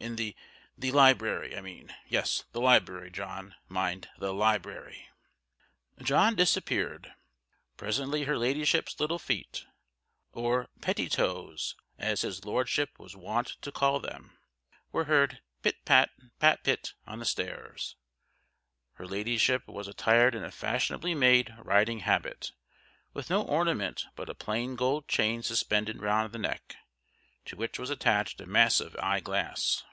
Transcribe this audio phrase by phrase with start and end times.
[0.00, 0.34] in the
[0.76, 1.94] the library, I mean.
[2.08, 5.08] Yes, the library, John mind the library."
[6.02, 7.12] John disappeared.
[7.76, 9.64] Presently her Ladyship's little feet
[10.32, 14.36] or pettitoes, as his Lordship was wont to call them
[14.90, 17.94] were heard pit pat pat pit on the stairs.
[18.94, 22.50] Her Ladyship was attired in a fashionably made riding habit,
[23.12, 26.74] with no ornament but a plain gold chain suspended round the neck,
[27.44, 29.84] to which was attached a massive eye glass.